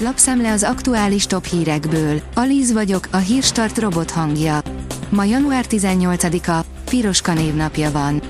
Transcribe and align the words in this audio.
Lapszemle 0.00 0.52
az 0.52 0.62
aktuális 0.62 1.26
top 1.26 1.44
hírekből. 1.44 2.20
Alíz 2.34 2.72
vagyok, 2.72 3.08
a 3.10 3.16
hírstart 3.16 3.78
robot 3.78 4.10
hangja. 4.10 4.60
Ma 5.08 5.24
január 5.24 5.64
18-a, 5.68 6.64
Piroska 6.90 7.32
névnapja 7.32 7.90
van. 7.90 8.22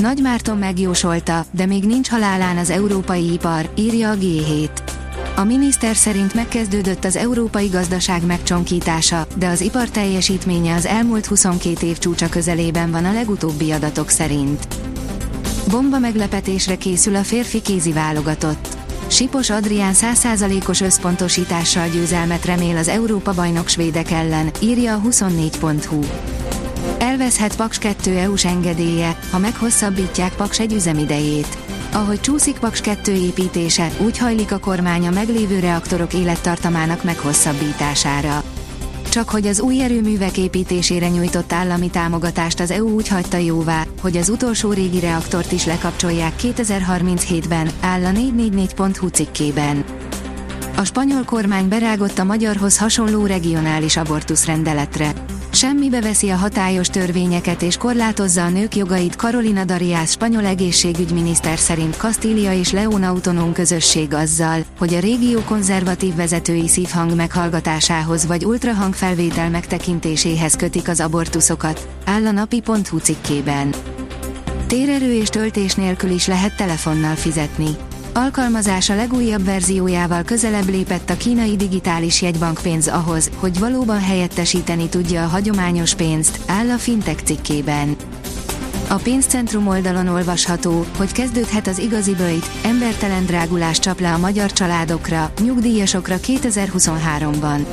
Nagy 0.00 0.20
Márton 0.22 0.58
megjósolta, 0.58 1.44
de 1.50 1.66
még 1.66 1.84
nincs 1.84 2.08
halálán 2.08 2.56
az 2.56 2.70
európai 2.70 3.32
ipar, 3.32 3.70
írja 3.76 4.10
a 4.10 4.14
G7. 4.14 4.68
A 5.36 5.44
miniszter 5.44 5.96
szerint 5.96 6.34
megkezdődött 6.34 7.04
az 7.04 7.16
európai 7.16 7.66
gazdaság 7.66 8.26
megcsonkítása, 8.26 9.26
de 9.36 9.48
az 9.48 9.60
ipar 9.60 9.88
teljesítménye 9.88 10.74
az 10.74 10.86
elmúlt 10.86 11.26
22 11.26 11.86
év 11.86 11.98
csúcsa 11.98 12.28
közelében 12.28 12.90
van 12.90 13.04
a 13.04 13.12
legutóbbi 13.12 13.70
adatok 13.70 14.08
szerint. 14.08 14.66
Bomba 15.70 15.98
meglepetésre 15.98 16.76
készül 16.76 17.16
a 17.16 17.22
férfi 17.22 17.62
kézi 17.62 17.92
válogatott. 17.92 18.69
Sipos 19.10 19.50
Adrián 19.50 19.92
100%-os 19.94 20.80
összpontosítással 20.80 21.88
győzelmet 21.88 22.44
remél 22.44 22.76
az 22.76 22.88
Európa-bajnok 22.88 23.68
svédek 23.68 24.10
ellen, 24.10 24.50
írja 24.60 24.94
a 24.94 25.00
24.hu. 25.00 26.00
Elveszhet 26.98 27.56
Paks 27.56 27.78
2 27.78 28.16
EU-s 28.16 28.44
engedélye, 28.44 29.18
ha 29.30 29.38
meghosszabbítják 29.38 30.32
Paks 30.34 30.60
egy 30.60 30.72
üzemidejét. 30.72 31.58
Ahogy 31.92 32.20
csúszik 32.20 32.58
Paks 32.58 32.80
2 32.80 33.12
építése, 33.12 33.90
úgy 33.98 34.18
hajlik 34.18 34.52
a 34.52 34.58
kormány 34.58 35.06
a 35.06 35.10
meglévő 35.10 35.58
reaktorok 35.58 36.14
élettartamának 36.14 37.04
meghosszabbítására. 37.04 38.42
Csak 39.10 39.28
hogy 39.30 39.46
az 39.46 39.60
új 39.60 39.82
erőművek 39.82 40.38
építésére 40.38 41.08
nyújtott 41.08 41.52
állami 41.52 41.90
támogatást 41.90 42.60
az 42.60 42.70
EU 42.70 42.88
úgy 42.88 43.08
hagyta 43.08 43.36
jóvá, 43.36 43.84
hogy 44.00 44.16
az 44.16 44.28
utolsó 44.28 44.72
régi 44.72 45.00
reaktort 45.00 45.52
is 45.52 45.66
lekapcsolják 45.66 46.32
2037-ben, 46.42 47.70
áll 47.80 48.04
a 48.04 48.10
444.hu 48.10 49.08
cikkében. 49.08 49.84
A 50.76 50.84
spanyol 50.84 51.24
kormány 51.24 51.68
berágott 51.68 52.18
a 52.18 52.24
magyarhoz 52.24 52.78
hasonló 52.78 53.26
regionális 53.26 53.96
abortusz 53.96 54.46
rendeletre. 54.46 55.12
Semmibe 55.52 56.00
veszi 56.00 56.30
a 56.30 56.36
hatályos 56.36 56.88
törvényeket 56.88 57.62
és 57.62 57.76
korlátozza 57.76 58.44
a 58.44 58.48
nők 58.48 58.76
jogait 58.76 59.14
Carolina 59.14 59.64
Darias 59.64 60.10
spanyol 60.10 60.44
egészségügyminiszter 60.44 61.58
szerint 61.58 61.96
Kastília 61.96 62.52
és 62.52 62.72
León 62.72 63.02
autonóm 63.02 63.52
közösség 63.52 64.14
azzal, 64.14 64.60
hogy 64.78 64.94
a 64.94 64.98
régió 65.00 65.40
konzervatív 65.40 66.14
vezetői 66.14 66.68
szívhang 66.68 67.14
meghallgatásához 67.14 68.26
vagy 68.26 68.44
ultrahang 68.44 68.94
felvétel 68.94 69.50
megtekintéséhez 69.50 70.56
kötik 70.56 70.88
az 70.88 71.00
abortuszokat, 71.00 71.88
áll 72.04 72.26
a 72.26 72.30
napi.hu 72.30 72.98
cikkében. 72.98 73.74
Térerő 74.66 75.12
és 75.12 75.28
töltés 75.28 75.74
nélkül 75.74 76.10
is 76.10 76.26
lehet 76.26 76.56
telefonnal 76.56 77.14
fizetni. 77.14 77.76
Alkalmazása 78.12 78.94
legújabb 78.94 79.44
verziójával 79.44 80.22
közelebb 80.22 80.68
lépett 80.68 81.10
a 81.10 81.16
kínai 81.16 81.56
digitális 81.56 82.22
jegybankpénz 82.22 82.88
ahhoz, 82.88 83.30
hogy 83.36 83.58
valóban 83.58 84.00
helyettesíteni 84.00 84.88
tudja 84.88 85.22
a 85.22 85.26
hagyományos 85.26 85.94
pénzt, 85.94 86.40
áll 86.46 86.70
a 86.70 86.78
Fintech 86.78 87.22
cikkében. 87.22 87.96
A 88.88 88.94
pénzcentrum 88.94 89.66
oldalon 89.66 90.08
olvasható, 90.08 90.86
hogy 90.96 91.12
kezdődhet 91.12 91.66
az 91.66 91.78
igazi 91.78 92.14
bőjt, 92.14 92.50
embertelen 92.64 93.26
drágulás 93.26 93.78
csap 93.78 94.00
le 94.00 94.12
a 94.12 94.18
magyar 94.18 94.52
családokra, 94.52 95.32
nyugdíjasokra 95.44 96.16
2023-ban. 96.16 97.66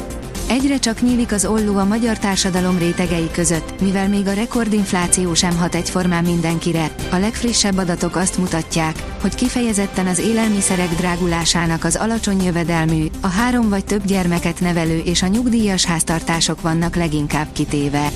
Egyre 0.49 0.77
csak 0.77 1.01
nyílik 1.01 1.31
az 1.31 1.45
olló 1.45 1.77
a 1.77 1.85
magyar 1.85 2.17
társadalom 2.17 2.77
rétegei 2.77 3.29
között, 3.31 3.81
mivel 3.81 4.07
még 4.07 4.27
a 4.27 4.33
rekordinfláció 4.33 5.33
sem 5.33 5.57
hat 5.57 5.75
egyformán 5.75 6.23
mindenkire. 6.23 6.91
A 7.11 7.15
legfrissebb 7.15 7.77
adatok 7.77 8.15
azt 8.15 8.37
mutatják, 8.37 9.03
hogy 9.21 9.35
kifejezetten 9.35 10.07
az 10.07 10.19
élelmiszerek 10.19 10.89
drágulásának 10.89 11.83
az 11.83 11.95
alacsony 11.95 12.43
jövedelmű, 12.43 13.05
a 13.21 13.27
három 13.27 13.69
vagy 13.69 13.85
több 13.85 14.05
gyermeket 14.05 14.59
nevelő 14.59 14.97
és 14.97 15.21
a 15.21 15.27
nyugdíjas 15.27 15.85
háztartások 15.85 16.61
vannak 16.61 16.95
leginkább 16.95 17.47
kitéve. 17.53 18.09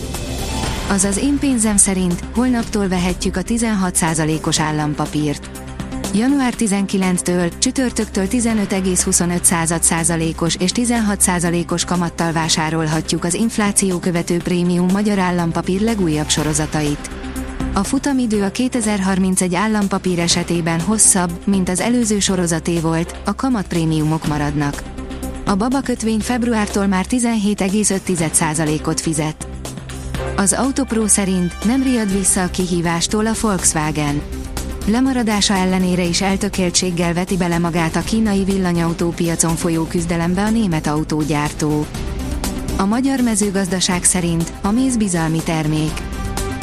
Azaz 0.90 1.18
én 1.18 1.40
pénzem 1.40 1.78
szerint 1.78 2.24
holnaptól 2.34 2.88
vehetjük 2.88 3.36
a 3.36 3.42
16%-os 3.42 4.60
állampapírt. 4.60 5.61
Január 6.14 6.54
19-től, 6.58 7.58
csütörtöktől 7.58 8.26
15,25 8.30 9.82
százalékos 9.82 10.56
és 10.56 10.72
16 10.72 11.22
százalékos 11.22 11.86
kamattal 11.86 12.32
vásárolhatjuk 12.32 13.24
az 13.24 13.34
infláció 13.34 14.00
követő 14.00 14.38
prémium 14.38 14.88
magyar 14.92 15.20
állampapír 15.20 15.82
legújabb 15.82 16.30
sorozatait. 16.30 17.10
A 17.74 17.84
futamidő 17.84 18.44
a 18.44 18.52
2031 18.52 19.56
állampapír 19.56 20.20
esetében 20.20 20.82
hosszabb, 20.82 21.32
mint 21.46 21.70
az 21.70 21.80
előző 21.80 22.20
sorozaté 22.20 22.80
volt, 22.80 23.16
a 23.26 23.36
kamatprémiumok 23.36 24.28
maradnak. 24.28 24.84
A 25.46 25.56
baba 25.56 25.82
kötvény 25.82 26.20
februártól 26.20 26.88
már 26.88 27.06
17,5%-ot 27.10 29.02
fizet. 29.02 29.48
Az 30.36 30.54
Autopro 30.54 31.08
szerint 31.08 31.64
nem 31.64 31.84
riad 31.84 32.12
vissza 32.12 32.44
a 32.44 32.50
kihívástól 32.50 33.26
a 33.26 33.34
Volkswagen. 33.42 34.41
Lemaradása 34.86 35.54
ellenére 35.54 36.04
is 36.04 36.22
eltökéltséggel 36.22 37.14
veti 37.14 37.38
bele 37.38 37.58
magát 37.58 37.96
a 37.96 38.02
kínai 38.02 38.44
villanyautópiacon 38.44 39.56
folyó 39.56 39.84
küzdelembe 39.84 40.44
a 40.44 40.50
német 40.50 40.88
autógyártó. 40.88 41.86
A 42.78 42.86
magyar 42.86 43.20
mezőgazdaság 43.20 44.04
szerint 44.04 44.54
a 44.62 44.72
méz 44.72 44.98
bizalmi 44.98 45.40
termék. 45.44 45.92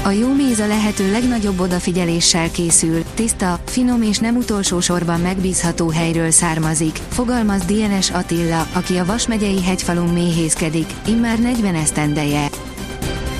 A 0.04 0.10
jó 0.10 0.32
méz 0.32 0.58
a 0.58 0.66
lehető 0.66 1.10
legnagyobb 1.10 1.60
odafigyeléssel 1.60 2.50
készül, 2.50 3.04
tiszta, 3.14 3.60
finom 3.64 4.02
és 4.02 4.18
nem 4.18 4.36
utolsó 4.36 4.80
sorban 4.80 5.20
megbízható 5.20 5.88
helyről 5.88 6.30
származik, 6.30 6.98
fogalmaz 7.08 7.64
DNS 7.64 8.10
Attila, 8.10 8.66
aki 8.72 8.96
a 8.96 9.04
Vas 9.04 9.26
megyei 9.26 9.62
hegyfalun 9.62 10.08
méhészkedik, 10.08 10.92
immár 11.06 11.38
40 11.38 11.74
esztendeje. 11.74 12.48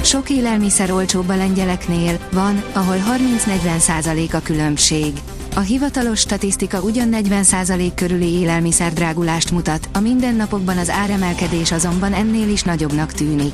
Sok 0.08 0.30
élelmiszer 0.30 0.90
olcsóbb 0.90 1.28
a 1.28 1.36
lengyeleknél, 1.36 2.18
van, 2.32 2.62
ahol 2.72 2.96
30-40 2.96 3.78
százalék 3.78 4.34
a 4.34 4.40
különbség. 4.40 5.12
A 5.54 5.60
hivatalos 5.60 6.18
statisztika 6.18 6.80
ugyan 6.80 7.08
40 7.08 7.42
százalék 7.42 7.94
körüli 7.94 8.32
élelmiszer 8.32 8.92
drágulást 8.92 9.50
mutat, 9.50 9.88
a 9.92 10.00
mindennapokban 10.00 10.78
az 10.78 10.90
áremelkedés 10.90 11.72
azonban 11.72 12.12
ennél 12.12 12.48
is 12.48 12.62
nagyobbnak 12.62 13.12
tűnik. 13.12 13.52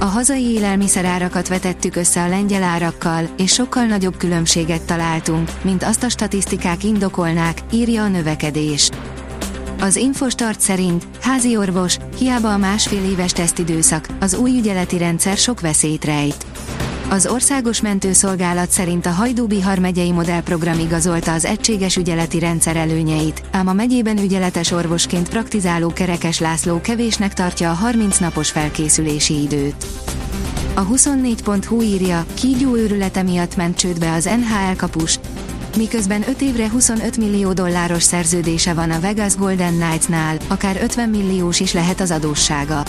A 0.00 0.04
hazai 0.04 0.44
élelmiszerárakat 0.44 1.48
vetettük 1.48 1.96
össze 1.96 2.22
a 2.22 2.28
lengyel 2.28 2.62
árakkal, 2.62 3.28
és 3.36 3.52
sokkal 3.52 3.84
nagyobb 3.84 4.16
különbséget 4.16 4.82
találtunk, 4.82 5.50
mint 5.62 5.82
azt 5.82 6.02
a 6.02 6.08
statisztikák 6.08 6.84
indokolnák, 6.84 7.58
írja 7.72 8.02
a 8.02 8.08
növekedés. 8.08 8.90
Az 9.80 9.96
Infostart 9.96 10.60
szerint, 10.60 11.06
házi 11.20 11.56
orvos, 11.56 11.96
hiába 12.16 12.52
a 12.52 12.56
másfél 12.56 13.04
éves 13.04 13.32
tesztidőszak, 13.32 14.06
az 14.20 14.34
új 14.34 14.50
ügyeleti 14.50 14.98
rendszer 14.98 15.36
sok 15.36 15.60
veszélyt 15.60 16.04
rejt. 16.04 16.46
Az 17.08 17.26
Országos 17.26 17.80
Mentőszolgálat 17.80 18.70
szerint 18.70 19.06
a 19.06 19.10
Hajdú-Bihar 19.10 19.78
megyei 19.78 20.12
modellprogram 20.12 20.78
igazolta 20.78 21.32
az 21.32 21.44
egységes 21.44 21.96
ügyeleti 21.96 22.38
rendszer 22.38 22.76
előnyeit, 22.76 23.42
ám 23.50 23.66
a 23.66 23.72
megyében 23.72 24.18
ügyeletes 24.18 24.70
orvosként 24.70 25.28
praktizáló 25.28 25.92
Kerekes 25.92 26.38
László 26.38 26.80
kevésnek 26.80 27.34
tartja 27.34 27.70
a 27.70 27.74
30 27.74 28.18
napos 28.18 28.50
felkészülési 28.50 29.42
időt. 29.42 29.86
A 30.74 30.86
24.hu 30.86 31.82
írja, 31.82 32.26
kígyó 32.34 32.76
őrülete 32.76 33.22
miatt 33.22 33.56
ment 33.56 33.76
csődbe 33.76 34.12
az 34.12 34.24
NHL 34.24 34.76
kapus, 34.76 35.18
miközben 35.78 36.28
5 36.28 36.40
évre 36.40 36.70
25 36.70 37.16
millió 37.16 37.52
dolláros 37.52 38.02
szerződése 38.02 38.74
van 38.74 38.90
a 38.90 39.00
Vegas 39.00 39.36
Golden 39.36 39.74
Knights-nál, 39.78 40.36
akár 40.48 40.78
50 40.82 41.08
milliós 41.08 41.60
is 41.60 41.72
lehet 41.72 42.00
az 42.00 42.10
adóssága. 42.10 42.82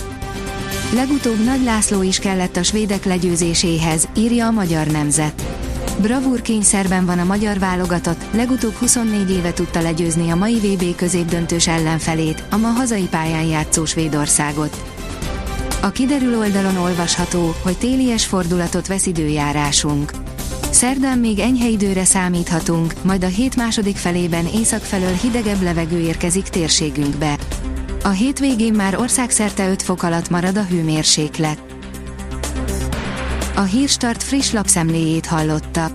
Legutóbb 0.93 1.43
Nagy 1.43 1.63
László 1.63 2.01
is 2.01 2.19
kellett 2.19 2.55
a 2.55 2.63
svédek 2.63 3.05
legyőzéséhez, 3.05 4.07
írja 4.15 4.45
a 4.45 4.51
Magyar 4.51 4.87
Nemzet. 4.87 5.43
Bravúr 6.01 6.41
kényszerben 6.41 7.05
van 7.05 7.19
a 7.19 7.23
magyar 7.23 7.59
válogatott, 7.59 8.23
legutóbb 8.31 8.73
24 8.73 9.31
éve 9.31 9.53
tudta 9.53 9.81
legyőzni 9.81 10.29
a 10.29 10.35
mai 10.35 10.55
VB 10.55 10.95
középdöntős 10.95 11.67
ellenfelét, 11.67 12.43
a 12.49 12.57
ma 12.57 12.67
hazai 12.67 13.07
pályán 13.09 13.45
játszó 13.45 13.85
Svédországot. 13.85 14.83
A 15.81 15.89
kiderül 15.89 16.37
oldalon 16.37 16.77
olvasható, 16.77 17.55
hogy 17.63 17.77
télies 17.77 18.25
fordulatot 18.25 18.87
vesz 18.87 19.05
időjárásunk. 19.05 20.11
Szerdán 20.71 21.17
még 21.17 21.39
enyhe 21.39 21.67
időre 21.67 22.05
számíthatunk, 22.05 22.93
majd 23.03 23.23
a 23.23 23.27
hét 23.27 23.55
második 23.55 23.95
felében 23.95 24.45
észak 24.45 24.81
felől 24.81 25.13
hidegebb 25.13 25.61
levegő 25.61 25.99
érkezik 25.99 26.43
térségünkbe. 26.43 27.37
A 28.03 28.09
hétvégén 28.09 28.73
már 28.73 28.99
országszerte 28.99 29.69
5 29.69 29.81
fok 29.81 30.03
alatt 30.03 30.29
marad 30.29 30.57
a 30.57 30.63
hőmérséklet. 30.63 31.61
A 33.55 33.61
Hírstart 33.61 34.23
friss 34.23 34.51
lapszemléjét 34.51 35.25
hallotta. 35.25 35.91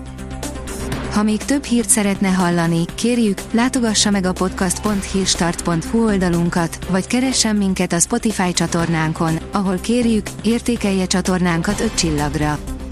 Ha 1.13 1.23
még 1.23 1.37
több 1.37 1.63
hírt 1.63 1.89
szeretne 1.89 2.29
hallani, 2.29 2.85
kérjük, 2.95 3.37
látogassa 3.51 4.09
meg 4.09 4.25
a 4.25 4.33
podcast.hírstart.hu 4.33 6.05
oldalunkat, 6.05 6.85
vagy 6.89 7.07
keressen 7.07 7.55
minket 7.55 7.93
a 7.93 7.99
Spotify 7.99 8.53
csatornánkon, 8.53 9.37
ahol 9.51 9.77
kérjük, 9.77 10.27
értékelje 10.43 11.05
csatornánkat 11.05 11.79
5 11.79 11.93
csillagra. 11.93 12.74